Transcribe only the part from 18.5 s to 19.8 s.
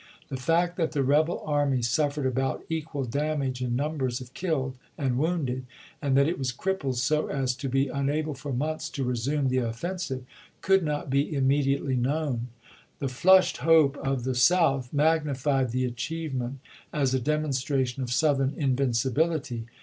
invincibility.